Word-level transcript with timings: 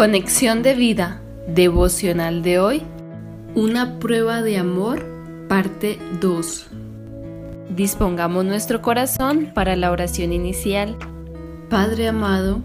Conexión 0.00 0.62
de 0.62 0.72
vida 0.72 1.20
devocional 1.46 2.42
de 2.42 2.58
hoy. 2.58 2.82
Una 3.54 3.98
prueba 3.98 4.40
de 4.40 4.56
amor, 4.56 5.04
parte 5.46 5.98
2. 6.22 6.68
Dispongamos 7.76 8.46
nuestro 8.46 8.80
corazón 8.80 9.50
para 9.54 9.76
la 9.76 9.90
oración 9.90 10.32
inicial. 10.32 10.96
Padre 11.68 12.08
amado, 12.08 12.62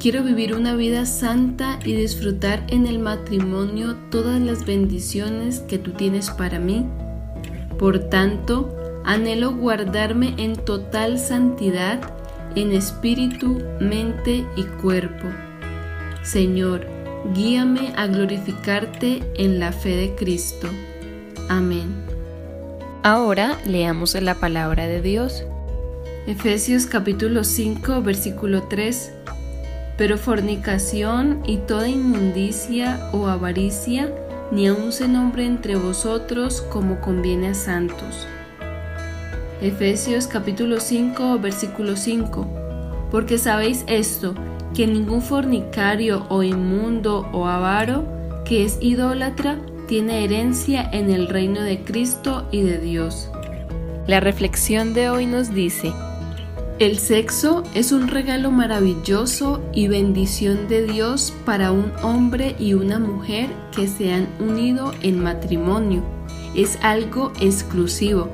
quiero 0.00 0.22
vivir 0.22 0.54
una 0.54 0.74
vida 0.74 1.04
santa 1.04 1.78
y 1.84 1.92
disfrutar 1.92 2.64
en 2.68 2.86
el 2.86 2.98
matrimonio 2.98 3.96
todas 4.10 4.40
las 4.40 4.64
bendiciones 4.64 5.60
que 5.68 5.76
tú 5.76 5.90
tienes 5.90 6.30
para 6.30 6.58
mí. 6.58 6.86
Por 7.78 7.98
tanto, 8.08 8.74
anhelo 9.04 9.54
guardarme 9.54 10.32
en 10.38 10.56
total 10.56 11.18
santidad 11.18 12.00
en 12.54 12.72
espíritu, 12.72 13.60
mente 13.80 14.46
y 14.56 14.62
cuerpo 14.80 15.28
Señor, 16.24 16.86
guíame 17.34 17.92
a 17.96 18.06
glorificarte 18.06 19.22
en 19.34 19.60
la 19.60 19.72
fe 19.72 19.90
de 19.90 20.14
Cristo. 20.14 20.68
Amén. 21.50 21.94
Ahora 23.02 23.58
leamos 23.66 24.14
la 24.14 24.34
palabra 24.34 24.86
de 24.86 25.02
Dios. 25.02 25.44
Efesios 26.26 26.86
capítulo 26.86 27.44
5 27.44 28.00
versículo 28.00 28.62
3. 28.62 29.12
Pero 29.98 30.16
fornicación 30.16 31.42
y 31.44 31.58
toda 31.58 31.88
inmundicia 31.88 33.10
o 33.12 33.26
avaricia 33.26 34.10
ni 34.50 34.66
aun 34.66 34.92
se 34.92 35.06
nombre 35.06 35.44
entre 35.44 35.76
vosotros 35.76 36.62
como 36.62 37.02
conviene 37.02 37.48
a 37.48 37.54
santos. 37.54 38.26
Efesios 39.60 40.26
capítulo 40.26 40.80
5 40.80 41.38
versículo 41.38 41.96
5. 41.96 42.48
Porque 43.10 43.36
sabéis 43.36 43.84
esto, 43.86 44.34
que 44.74 44.86
ningún 44.86 45.22
fornicario 45.22 46.26
o 46.28 46.42
inmundo 46.42 47.28
o 47.32 47.46
avaro 47.46 48.04
que 48.44 48.64
es 48.64 48.78
idólatra 48.80 49.58
tiene 49.86 50.24
herencia 50.24 50.88
en 50.92 51.10
el 51.10 51.28
reino 51.28 51.62
de 51.62 51.82
Cristo 51.82 52.48
y 52.50 52.62
de 52.62 52.78
Dios. 52.78 53.30
La 54.06 54.20
reflexión 54.20 54.92
de 54.92 55.08
hoy 55.08 55.26
nos 55.26 55.54
dice, 55.54 55.92
el 56.80 56.98
sexo 56.98 57.62
es 57.72 57.92
un 57.92 58.08
regalo 58.08 58.50
maravilloso 58.50 59.62
y 59.72 59.86
bendición 59.86 60.66
de 60.66 60.84
Dios 60.84 61.32
para 61.46 61.70
un 61.70 61.92
hombre 62.02 62.56
y 62.58 62.74
una 62.74 62.98
mujer 62.98 63.48
que 63.74 63.86
se 63.86 64.12
han 64.12 64.28
unido 64.40 64.92
en 65.00 65.22
matrimonio. 65.22 66.02
Es 66.56 66.78
algo 66.82 67.32
exclusivo. 67.40 68.28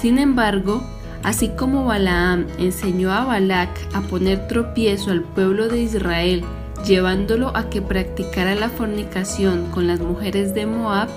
Sin 0.00 0.18
embargo, 0.18 0.82
Así 1.22 1.48
como 1.48 1.84
Balaam 1.84 2.46
enseñó 2.58 3.12
a 3.12 3.24
Balac 3.24 3.70
a 3.92 4.00
poner 4.02 4.46
tropiezo 4.46 5.10
al 5.10 5.22
pueblo 5.22 5.68
de 5.68 5.80
Israel, 5.82 6.44
llevándolo 6.86 7.56
a 7.56 7.70
que 7.70 7.82
practicara 7.82 8.54
la 8.54 8.68
fornicación 8.68 9.66
con 9.70 9.86
las 9.86 10.00
mujeres 10.00 10.54
de 10.54 10.66
Moab, 10.66 11.08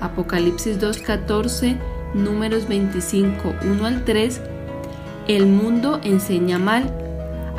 Apocalipsis 0.00 0.80
2.14, 0.80 1.78
números 2.14 2.68
25, 2.68 3.54
1 3.62 3.86
al 3.86 4.04
3, 4.04 4.40
el 5.28 5.46
mundo 5.46 6.00
enseña 6.02 6.58
mal, 6.58 6.92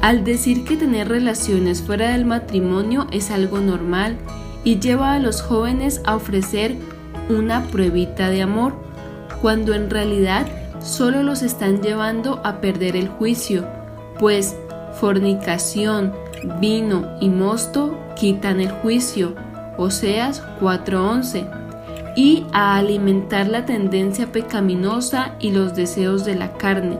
al 0.01 0.23
decir 0.23 0.65
que 0.65 0.77
tener 0.77 1.07
relaciones 1.07 1.81
fuera 1.81 2.11
del 2.11 2.25
matrimonio 2.25 3.07
es 3.11 3.31
algo 3.31 3.59
normal 3.59 4.17
y 4.63 4.79
lleva 4.79 5.13
a 5.13 5.19
los 5.19 5.41
jóvenes 5.41 6.01
a 6.05 6.15
ofrecer 6.15 6.75
una 7.29 7.63
pruebita 7.67 8.29
de 8.29 8.41
amor, 8.41 8.73
cuando 9.41 9.73
en 9.73 9.89
realidad 9.89 10.47
solo 10.81 11.23
los 11.23 11.41
están 11.41 11.81
llevando 11.81 12.41
a 12.43 12.61
perder 12.61 12.95
el 12.95 13.07
juicio, 13.07 13.65
pues 14.19 14.55
fornicación, 14.99 16.13
vino 16.59 17.17
y 17.19 17.29
mosto 17.29 17.97
quitan 18.15 18.59
el 18.59 18.71
juicio, 18.71 19.35
Oseas 19.77 20.43
4:11, 20.59 21.47
y 22.15 22.45
a 22.51 22.77
alimentar 22.77 23.47
la 23.47 23.65
tendencia 23.65 24.31
pecaminosa 24.31 25.35
y 25.39 25.51
los 25.51 25.75
deseos 25.75 26.25
de 26.25 26.35
la 26.35 26.53
carne, 26.53 26.97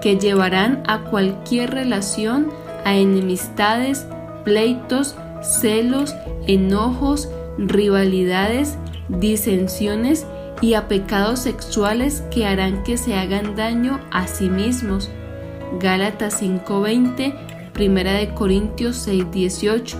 que 0.00 0.16
llevarán 0.16 0.82
a 0.86 1.00
cualquier 1.04 1.70
relación 1.70 2.48
a 2.84 2.94
enemistades, 2.94 4.06
pleitos, 4.44 5.14
celos, 5.42 6.14
enojos, 6.46 7.28
rivalidades, 7.58 8.78
disensiones 9.08 10.26
y 10.62 10.74
a 10.74 10.88
pecados 10.88 11.40
sexuales 11.40 12.22
que 12.30 12.46
harán 12.46 12.84
que 12.84 12.96
se 12.96 13.16
hagan 13.16 13.56
daño 13.56 14.00
a 14.10 14.26
sí 14.28 14.48
mismos. 14.48 15.10
Gálatas 15.80 16.40
5:20, 16.40 17.34
Primera 17.74 18.12
de 18.12 18.32
Corintios 18.32 18.96
6:18. 18.96 19.98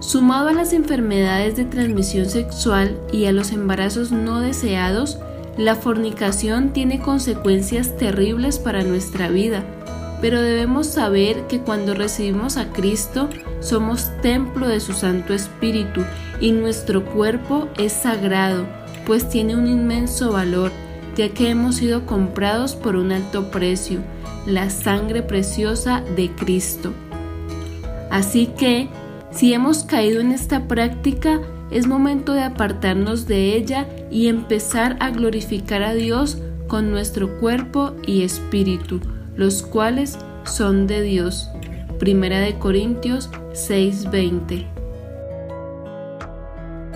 Sumado 0.00 0.48
a 0.48 0.52
las 0.52 0.72
enfermedades 0.72 1.56
de 1.56 1.64
transmisión 1.64 2.28
sexual 2.28 3.00
y 3.10 3.24
a 3.24 3.32
los 3.32 3.50
embarazos 3.50 4.12
no 4.12 4.40
deseados, 4.40 5.18
la 5.56 5.74
fornicación 5.74 6.72
tiene 6.72 7.00
consecuencias 7.00 7.96
terribles 7.96 8.58
para 8.58 8.84
nuestra 8.84 9.28
vida, 9.28 9.64
pero 10.20 10.40
debemos 10.40 10.86
saber 10.86 11.46
que 11.48 11.60
cuando 11.60 11.94
recibimos 11.94 12.56
a 12.56 12.72
Cristo 12.72 13.28
somos 13.60 14.10
templo 14.20 14.68
de 14.68 14.80
su 14.80 14.92
Santo 14.92 15.32
Espíritu 15.34 16.04
y 16.40 16.52
nuestro 16.52 17.04
cuerpo 17.04 17.68
es 17.76 17.92
sagrado 17.92 18.66
pues 19.08 19.26
tiene 19.30 19.56
un 19.56 19.66
inmenso 19.66 20.32
valor, 20.32 20.70
ya 21.16 21.30
que 21.30 21.48
hemos 21.48 21.76
sido 21.76 22.04
comprados 22.04 22.76
por 22.76 22.94
un 22.94 23.10
alto 23.10 23.50
precio, 23.50 24.00
la 24.46 24.68
sangre 24.68 25.22
preciosa 25.22 26.02
de 26.14 26.30
Cristo. 26.30 26.92
Así 28.10 28.48
que, 28.58 28.90
si 29.30 29.54
hemos 29.54 29.84
caído 29.84 30.20
en 30.20 30.30
esta 30.30 30.68
práctica, 30.68 31.40
es 31.70 31.86
momento 31.86 32.34
de 32.34 32.42
apartarnos 32.42 33.26
de 33.26 33.56
ella 33.56 33.88
y 34.10 34.28
empezar 34.28 34.98
a 35.00 35.08
glorificar 35.08 35.82
a 35.82 35.94
Dios 35.94 36.36
con 36.66 36.90
nuestro 36.90 37.38
cuerpo 37.38 37.94
y 38.06 38.24
espíritu, 38.24 39.00
los 39.36 39.62
cuales 39.62 40.18
son 40.44 40.86
de 40.86 41.00
Dios. 41.00 41.48
Primera 41.98 42.40
de 42.40 42.58
Corintios 42.58 43.30
6:20 43.54 44.77